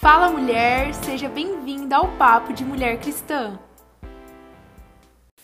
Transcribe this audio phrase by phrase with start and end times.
[0.00, 3.58] Fala mulher, seja bem-vinda ao Papo de Mulher Cristã.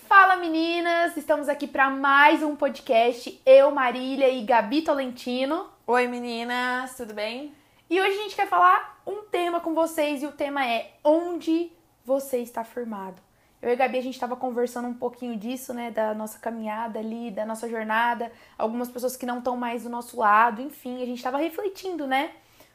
[0.07, 3.43] Fala meninas, estamos aqui para mais um podcast.
[3.45, 5.67] Eu, Marília e Gabi Tolentino.
[5.85, 7.53] Oi meninas, tudo bem?
[7.91, 11.73] E hoje a gente quer falar um tema com vocês e o tema é onde
[12.05, 13.21] você está firmado.
[13.61, 15.91] Eu e a Gabi, a gente estava conversando um pouquinho disso, né?
[15.91, 18.31] Da nossa caminhada ali, da nossa jornada.
[18.57, 22.31] Algumas pessoas que não estão mais do nosso lado, enfim, a gente estava refletindo, né?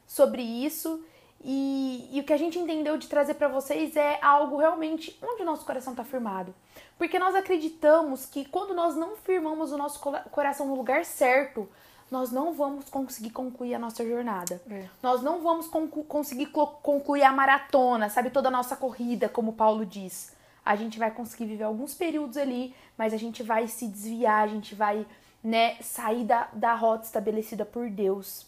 [0.06, 1.02] Sobre isso.
[1.42, 5.42] E, e, o que a gente entendeu de trazer para vocês é algo realmente onde
[5.42, 6.54] o nosso coração está firmado.
[6.98, 9.98] Porque nós acreditamos que quando nós não firmamos o nosso
[10.30, 11.66] coração no lugar certo,
[12.10, 14.60] nós não vamos conseguir concluir a nossa jornada.
[14.68, 14.86] É.
[15.02, 18.28] Nós não vamos conclu conseguir concluir a maratona, sabe?
[18.28, 20.36] Toda a nossa corrida, como Paulo diz.
[20.62, 24.48] A gente vai conseguir viver alguns períodos ali, mas a gente vai se desviar, a
[24.48, 25.06] gente vai
[25.42, 28.46] né, sair da, da rota estabelecida por Deus.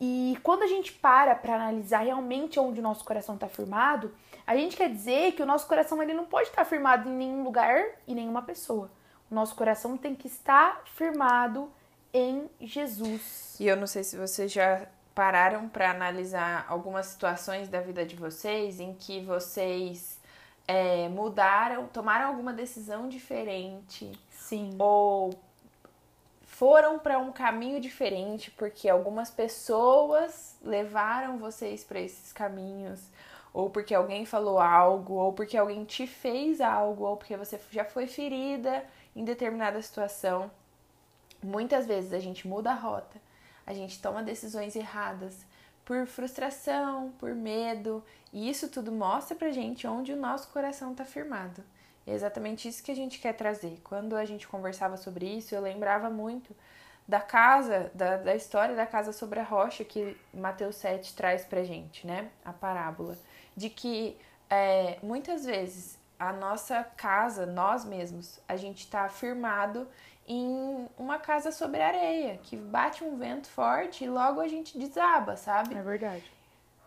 [0.00, 4.14] E quando a gente para para analisar realmente onde o nosso coração está firmado,
[4.46, 7.44] a gente quer dizer que o nosso coração ele não pode estar firmado em nenhum
[7.44, 8.90] lugar e nenhuma pessoa.
[9.30, 11.70] O nosso coração tem que estar firmado
[12.12, 13.56] em Jesus.
[13.60, 18.16] E eu não sei se vocês já pararam para analisar algumas situações da vida de
[18.16, 20.18] vocês em que vocês
[20.66, 24.10] é, mudaram, tomaram alguma decisão diferente.
[24.30, 24.70] Sim.
[24.78, 25.30] Ou
[26.60, 33.00] foram para um caminho diferente porque algumas pessoas levaram vocês para esses caminhos,
[33.50, 37.86] ou porque alguém falou algo, ou porque alguém te fez algo, ou porque você já
[37.86, 38.84] foi ferida
[39.16, 40.50] em determinada situação.
[41.42, 43.18] Muitas vezes a gente muda a rota,
[43.66, 45.46] a gente toma decisões erradas
[45.82, 51.06] por frustração, por medo, e isso tudo mostra pra gente onde o nosso coração está
[51.06, 51.64] firmado.
[52.10, 53.80] É exatamente isso que a gente quer trazer.
[53.84, 56.54] Quando a gente conversava sobre isso, eu lembrava muito
[57.06, 61.62] da casa, da, da história da casa sobre a rocha que Mateus 7 traz pra
[61.62, 62.28] gente, né?
[62.44, 63.16] A parábola.
[63.56, 64.16] De que
[64.48, 69.86] é, muitas vezes a nossa casa, nós mesmos, a gente está firmado
[70.26, 75.36] em uma casa sobre areia, que bate um vento forte e logo a gente desaba,
[75.36, 75.76] sabe?
[75.76, 76.24] É verdade.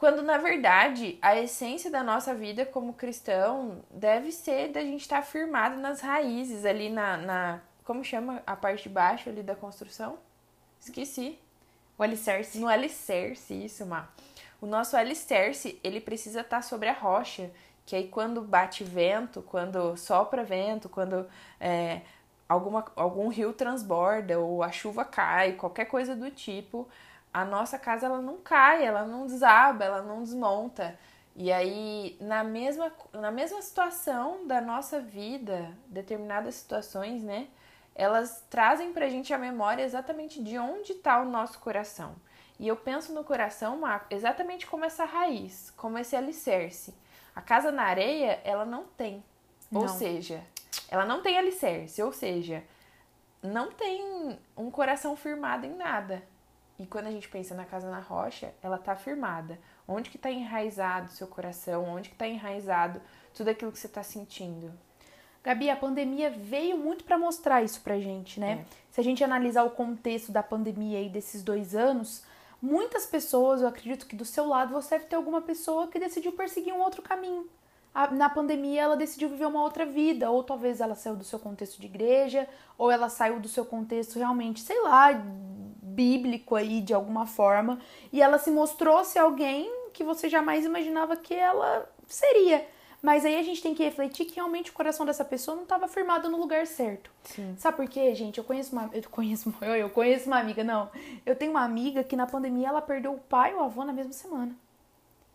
[0.03, 5.21] Quando na verdade a essência da nossa vida como cristão deve ser da gente estar
[5.21, 7.61] tá firmado nas raízes, ali na, na.
[7.85, 10.17] Como chama a parte de baixo ali da construção?
[10.77, 11.39] Esqueci.
[11.97, 12.59] O alicerce.
[12.59, 14.09] No alicerce, isso, Má.
[14.59, 17.49] O nosso alicerce, ele precisa estar tá sobre a rocha.
[17.85, 21.25] Que aí quando bate vento, quando sopra vento, quando
[21.61, 22.01] é,
[22.49, 26.89] alguma, algum rio transborda ou a chuva cai, qualquer coisa do tipo,
[27.33, 30.97] a nossa casa ela não cai, ela não desaba, ela não desmonta.
[31.35, 37.47] E aí, na mesma, na mesma situação da nossa vida, determinadas situações, né?
[37.95, 42.15] Elas trazem pra gente a memória exatamente de onde está o nosso coração.
[42.59, 46.93] E eu penso no coração exatamente como essa raiz, como esse alicerce.
[47.35, 49.23] A casa na areia, ela não tem.
[49.71, 49.81] Não.
[49.81, 50.43] Ou seja,
[50.87, 52.63] ela não tem alicerce, ou seja,
[53.41, 56.23] não tem um coração firmado em nada.
[56.83, 59.57] E quando a gente pensa na casa na rocha, ela está firmada.
[59.87, 61.85] Onde que está enraizado seu coração?
[61.85, 63.01] Onde que está enraizado
[63.33, 64.69] tudo aquilo que você está sentindo?
[65.41, 68.65] Gabi, a pandemia veio muito para mostrar isso pra gente, né?
[68.69, 68.75] É.
[68.91, 72.23] Se a gente analisar o contexto da pandemia aí desses dois anos,
[72.61, 76.33] muitas pessoas, eu acredito que do seu lado você deve ter alguma pessoa que decidiu
[76.33, 77.49] perseguir um outro caminho
[78.11, 81.79] na pandemia ela decidiu viver uma outra vida, ou talvez ela saiu do seu contexto
[81.79, 85.11] de igreja, ou ela saiu do seu contexto realmente, sei lá,
[85.93, 87.79] bíblico aí de alguma forma,
[88.11, 92.65] e ela se mostrou ser alguém que você jamais imaginava que ela seria.
[93.01, 95.89] Mas aí a gente tem que refletir que realmente o coração dessa pessoa não estava
[95.89, 97.11] firmado no lugar certo.
[97.25, 97.53] Sim.
[97.57, 98.37] Sabe por quê, gente?
[98.37, 100.89] Eu conheço uma, eu conheço, eu conheço uma amiga, não.
[101.25, 103.91] Eu tenho uma amiga que na pandemia ela perdeu o pai e o avô na
[103.91, 104.55] mesma semana.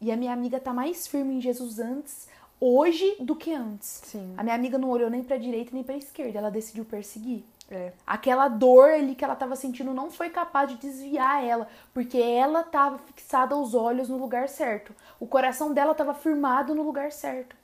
[0.01, 2.29] E a minha amiga tá mais firme em Jesus antes
[2.61, 4.03] hoje do que antes.
[4.05, 4.35] Sim.
[4.37, 7.45] A minha amiga não olhou nem pra direita nem pra esquerda, ela decidiu perseguir.
[7.71, 7.93] É.
[8.07, 12.63] Aquela dor ali que ela tava sentindo não foi capaz de desviar ela, porque ela
[12.63, 14.95] tava fixada os olhos no lugar certo.
[15.21, 17.55] O coração dela tava firmado no lugar certo.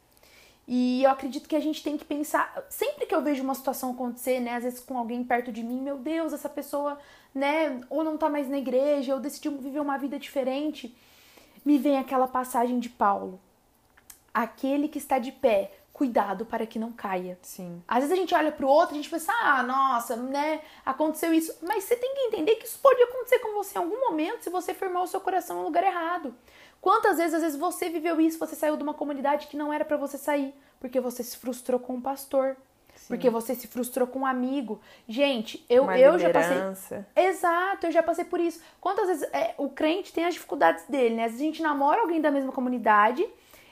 [0.69, 3.91] E eu acredito que a gente tem que pensar, sempre que eu vejo uma situação
[3.91, 6.99] acontecer, né, às vezes com alguém perto de mim, meu Deus, essa pessoa,
[7.35, 10.97] né, ou não tá mais na igreja, ou decidiu viver uma vida diferente,
[11.65, 13.39] me vem aquela passagem de Paulo
[14.35, 17.39] aquele que está de pé, cuidado para que não caia.
[17.41, 17.81] Sim.
[17.87, 20.61] Às vezes a gente olha para o outro e a gente pensa, ah, nossa, né,
[20.85, 21.57] aconteceu isso.
[21.63, 24.51] Mas você tem que entender que isso pode acontecer com você em algum momento se
[24.51, 26.35] você firmar o seu coração no lugar errado.
[26.81, 29.85] Quantas vezes, às vezes, você viveu isso, você saiu de uma comunidade que não era
[29.85, 32.57] para você sair, porque você se frustrou com o pastor.
[33.09, 34.81] Porque você se frustrou com um amigo.
[35.07, 36.57] Gente, eu, eu já passei.
[37.17, 38.63] Exato, eu já passei por isso.
[38.81, 41.25] Quantas vezes é, o crente tem as dificuldades dele, né?
[41.25, 43.27] Às vezes a gente namora alguém da mesma comunidade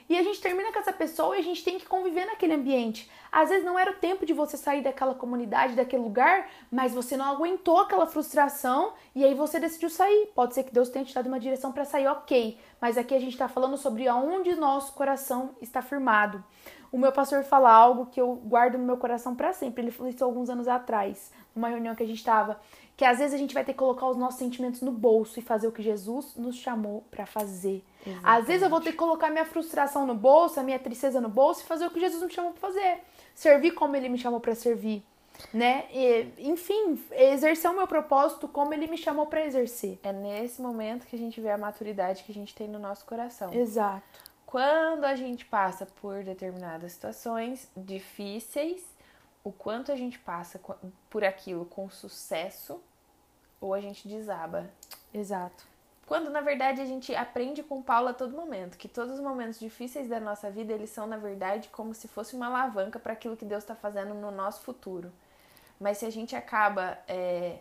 [0.09, 3.09] e a gente termina com essa pessoa e a gente tem que conviver naquele ambiente.
[3.31, 7.17] Às vezes não era o tempo de você sair daquela comunidade, daquele lugar, mas você
[7.17, 10.29] não aguentou aquela frustração e aí você decidiu sair.
[10.35, 12.57] Pode ser que Deus tenha te dado uma direção para sair, ok.
[12.83, 16.43] Mas aqui a gente está falando sobre aonde nosso coração está firmado.
[16.91, 19.81] O meu pastor fala algo que eu guardo no meu coração para sempre.
[19.83, 22.59] Ele falou isso alguns anos atrás, numa reunião que a gente estava
[22.95, 25.41] que às vezes a gente vai ter que colocar os nossos sentimentos no bolso e
[25.41, 27.83] fazer o que Jesus nos chamou para fazer.
[28.05, 28.21] Exatamente.
[28.23, 31.29] Às vezes eu vou ter que colocar minha frustração no bolso, a minha tristeza no
[31.29, 32.99] bolso e fazer o que Jesus me chamou para fazer.
[33.33, 35.03] Servir como ele me chamou para servir,
[35.53, 35.85] né?
[35.91, 39.99] E, enfim, exercer o meu propósito como ele me chamou para exercer.
[40.03, 43.05] É nesse momento que a gente vê a maturidade que a gente tem no nosso
[43.05, 43.53] coração.
[43.53, 44.33] Exato.
[44.45, 48.85] Quando a gente passa por determinadas situações difíceis,
[49.43, 50.59] o quanto a gente passa
[51.09, 52.79] por aquilo com sucesso
[53.59, 54.69] ou a gente desaba.
[55.13, 55.72] Exato.
[56.05, 59.59] Quando na verdade a gente aprende com Paulo a todo momento, que todos os momentos
[59.59, 63.37] difíceis da nossa vida eles são na verdade como se fosse uma alavanca para aquilo
[63.37, 65.11] que Deus está fazendo no nosso futuro.
[65.79, 67.59] Mas se a gente acaba é,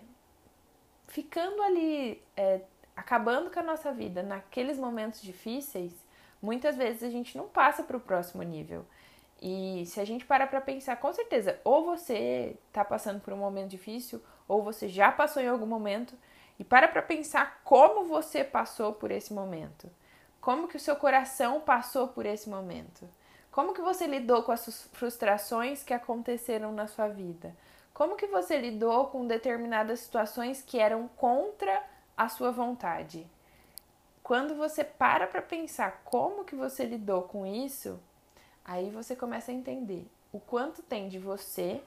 [1.07, 2.61] ficando ali, é,
[2.97, 5.93] acabando com a nossa vida naqueles momentos difíceis,
[6.41, 8.85] muitas vezes a gente não passa para o próximo nível.
[9.41, 13.37] E se a gente parar para pensar, com certeza, ou você tá passando por um
[13.37, 16.15] momento difícil, ou você já passou em algum momento,
[16.59, 19.91] e para para pensar como você passou por esse momento.
[20.41, 23.09] Como que o seu coração passou por esse momento?
[23.51, 27.55] Como que você lidou com as frustrações que aconteceram na sua vida?
[27.93, 31.83] Como que você lidou com determinadas situações que eram contra
[32.17, 33.27] a sua vontade?
[34.23, 38.01] Quando você para para pensar como que você lidou com isso,
[38.65, 41.83] Aí você começa a entender o quanto tem de você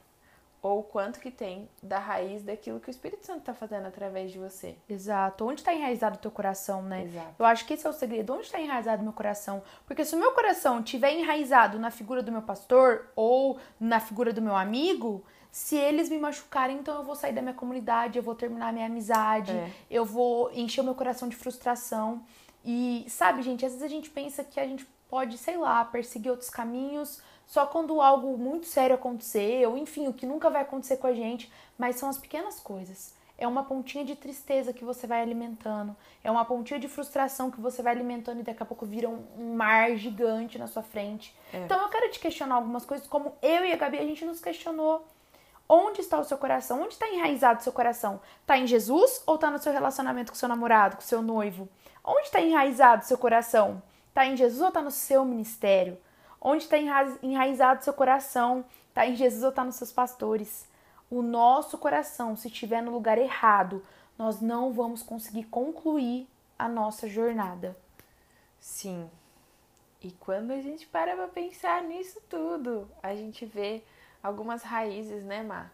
[0.65, 4.31] ou o quanto que tem da raiz daquilo que o Espírito Santo está fazendo através
[4.31, 4.75] de você.
[4.89, 5.45] Exato.
[5.45, 7.03] Onde está enraizado o teu coração, né?
[7.03, 7.35] Exato.
[7.37, 8.33] Eu acho que esse é o segredo.
[8.33, 9.61] Onde está enraizado o meu coração?
[9.85, 14.33] Porque se o meu coração estiver enraizado na figura do meu pastor ou na figura
[14.33, 18.23] do meu amigo, se eles me machucarem, então eu vou sair da minha comunidade, eu
[18.23, 19.69] vou terminar minha amizade, é.
[19.87, 22.23] eu vou encher o meu coração de frustração.
[22.63, 26.31] E sabe, gente, às vezes a gente pensa que a gente pode, sei lá, perseguir
[26.31, 30.97] outros caminhos só quando algo muito sério acontecer, ou enfim, o que nunca vai acontecer
[30.97, 33.13] com a gente, mas são as pequenas coisas.
[33.37, 37.59] É uma pontinha de tristeza que você vai alimentando, é uma pontinha de frustração que
[37.59, 41.35] você vai alimentando e daqui a pouco vira um, um mar gigante na sua frente.
[41.53, 41.63] É.
[41.63, 44.39] Então eu quero te questionar algumas coisas, como eu e a Gabi a gente nos
[44.39, 45.05] questionou.
[45.67, 46.81] Onde está o seu coração?
[46.83, 48.21] Onde está enraizado o seu coração?
[48.41, 51.67] Está em Jesus ou está no seu relacionamento com seu namorado, com seu noivo?
[52.03, 53.81] Onde está enraizado o seu coração?
[54.15, 55.97] Está em Jesus ou está no seu ministério?
[56.39, 56.77] Onde está
[57.21, 58.63] enraizado seu coração?
[58.87, 60.65] Está em Jesus ou está nos seus pastores?
[61.11, 63.85] O nosso coração, se estiver no lugar errado,
[64.17, 67.75] nós não vamos conseguir concluir a nossa jornada.
[68.57, 69.09] Sim.
[70.01, 73.83] E quando a gente para para pensar nisso tudo, a gente vê
[74.23, 75.69] algumas raízes, né, Má?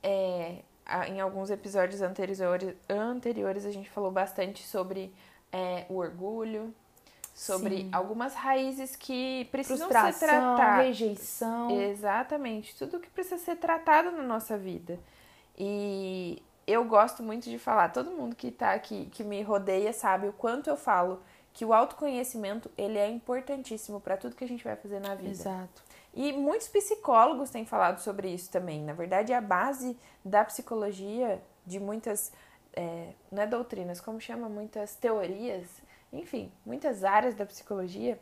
[0.00, 0.62] É,
[1.08, 5.12] em alguns episódios anteriores, anteriores a gente falou bastante sobre
[5.50, 6.72] é, o orgulho,
[7.34, 7.88] sobre Sim.
[7.92, 10.86] algumas raízes que precisam ser tratadas.
[10.86, 11.70] rejeição.
[11.70, 14.98] Exatamente, tudo que precisa ser tratado na nossa vida.
[15.58, 20.28] E eu gosto muito de falar, todo mundo que tá aqui, que me rodeia, sabe
[20.28, 21.20] o quanto eu falo
[21.52, 25.30] que o autoconhecimento, ele é importantíssimo para tudo que a gente vai fazer na vida.
[25.30, 25.82] Exato.
[26.12, 28.82] E muitos psicólogos têm falado sobre isso também.
[28.82, 32.32] Na verdade, a base da psicologia, de muitas,
[32.72, 35.68] é, não é doutrinas, como chama, muitas teorias,
[36.18, 38.18] enfim, muitas áreas da psicologia,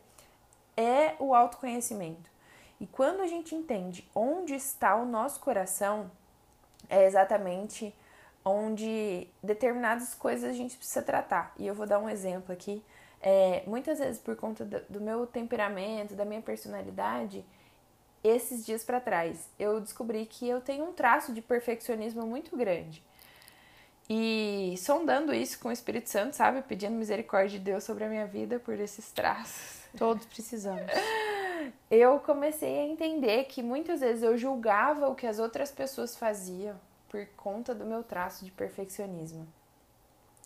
[0.77, 2.31] é o autoconhecimento.
[2.81, 6.11] E quando a gente entende onde está o nosso coração,
[6.89, 7.95] é exatamente
[8.45, 11.55] onde determinadas coisas a gente precisa tratar.
[11.57, 12.83] E eu vou dar um exemplo aqui.
[13.21, 17.45] É, muitas vezes, por conta do meu temperamento, da minha personalidade,
[18.25, 23.03] esses dias para trás eu descobri que eu tenho um traço de perfeccionismo muito grande.
[24.09, 26.63] E sondando isso com o Espírito Santo, sabe?
[26.63, 29.83] Pedindo misericórdia de Deus sobre a minha vida por esses traços.
[29.97, 30.91] Todos precisamos.
[31.91, 36.75] Eu comecei a entender que muitas vezes eu julgava o que as outras pessoas faziam
[37.09, 39.47] por conta do meu traço de perfeccionismo.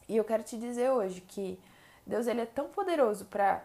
[0.09, 1.59] E eu quero te dizer hoje que
[2.07, 3.65] Deus ele é tão poderoso para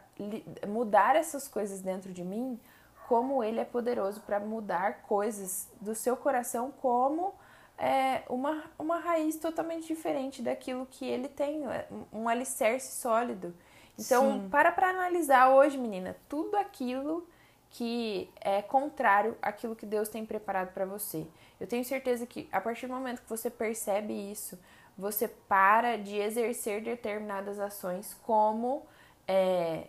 [0.68, 2.60] mudar essas coisas dentro de mim,
[3.08, 7.34] como ele é poderoso para mudar coisas do seu coração, como
[7.82, 13.56] é uma, uma raiz totalmente diferente daquilo que ele tem, é um alicerce sólido.
[13.98, 14.50] Então, Sim.
[14.50, 17.28] para para analisar hoje, menina, tudo aquilo
[17.72, 21.26] que é contrário àquilo que Deus tem preparado para você.
[21.60, 24.60] Eu tenho certeza que a partir do momento que você percebe isso,
[24.96, 28.86] você para de exercer determinadas ações, como
[29.28, 29.88] é,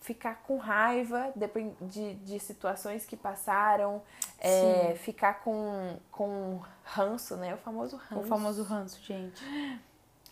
[0.00, 1.32] ficar com raiva
[1.80, 4.02] de, de, situações que passaram,
[4.38, 7.54] é, ficar com, com ranço, né?
[7.54, 8.20] O famoso ranço.
[8.20, 9.42] O famoso ranço, gente.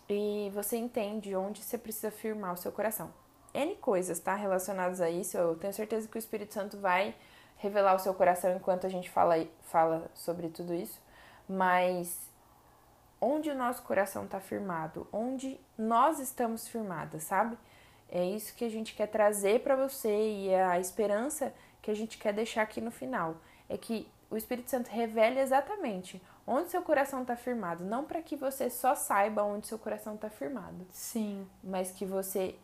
[0.07, 3.11] E você entende onde você precisa firmar o seu coração.
[3.53, 4.35] N coisas, tá?
[4.35, 5.37] Relacionadas a isso.
[5.37, 7.15] Eu tenho certeza que o Espírito Santo vai
[7.57, 11.01] revelar o seu coração enquanto a gente fala, fala sobre tudo isso.
[11.49, 12.19] Mas
[13.19, 17.57] onde o nosso coração está firmado, onde nós estamos firmadas, sabe?
[18.09, 21.95] É isso que a gente quer trazer para você e é a esperança que a
[21.95, 23.37] gente quer deixar aqui no final.
[23.67, 27.83] É que o Espírito Santo revele exatamente onde seu coração está firmado.
[27.83, 30.85] Não para que você só saiba onde seu coração está firmado.
[30.91, 31.47] Sim.
[31.63, 32.55] Mas que você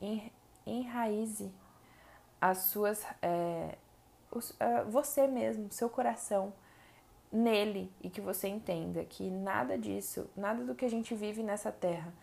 [0.65, 1.51] enraize
[2.39, 3.05] as suas.
[3.21, 3.77] É,
[4.31, 6.53] os, uh, você mesmo, seu coração
[7.31, 11.71] nele e que você entenda que nada disso, nada do que a gente vive nessa
[11.71, 12.13] terra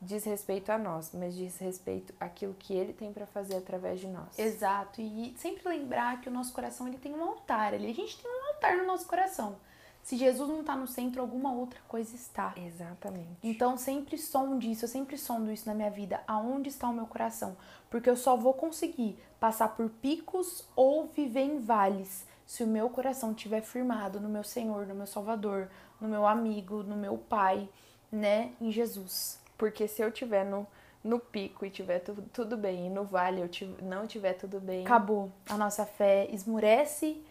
[0.00, 4.06] diz respeito a nós, mas diz respeito àquilo que ele tem para fazer através de
[4.06, 4.38] nós.
[4.38, 5.00] Exato.
[5.00, 8.30] E sempre lembrar que o nosso coração ele tem um altar, ele, a gente tem
[8.30, 9.56] um altar no nosso coração.
[10.02, 12.54] Se Jesus não está no centro, alguma outra coisa está.
[12.56, 13.38] Exatamente.
[13.42, 16.22] Então sempre sonde isso, eu sempre sondo isso na minha vida.
[16.28, 17.56] Aonde está o meu coração?
[17.90, 22.88] Porque eu só vou conseguir passar por picos ou viver em vales se o meu
[22.88, 25.68] coração estiver firmado no meu Senhor, no meu Salvador,
[26.00, 27.68] no meu amigo, no meu Pai,
[28.10, 29.40] né, em Jesus.
[29.56, 30.66] Porque se eu tiver no,
[31.02, 34.60] no pico e tiver tudo, tudo bem, e no vale eu tiv não tiver tudo
[34.60, 34.84] bem.
[34.84, 35.30] Acabou.
[35.48, 37.22] A nossa fé esmurece,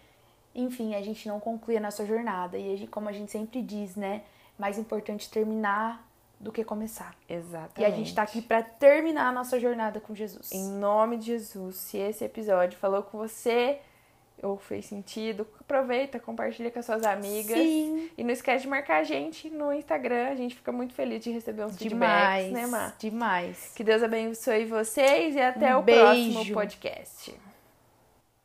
[0.54, 2.58] enfim, a gente não conclui a nossa jornada.
[2.58, 4.24] E a gente, como a gente sempre diz, né?
[4.58, 6.08] Mais importante terminar
[6.40, 7.16] do que começar.
[7.28, 7.82] Exatamente.
[7.82, 10.52] E a gente tá aqui para terminar a nossa jornada com Jesus.
[10.52, 13.80] Em nome de Jesus, se esse episódio falou com você
[14.42, 17.58] ou fez sentido, aproveita, compartilha com as suas amigas.
[17.58, 18.10] Sim.
[18.18, 20.28] E não esquece de marcar a gente no Instagram.
[20.30, 22.96] A gente fica muito feliz de receber uns demais, feedbacks, né, Mar?
[23.00, 23.72] Demais.
[23.76, 26.02] Que Deus abençoe vocês e até um o beijo.
[26.02, 27.55] próximo podcast.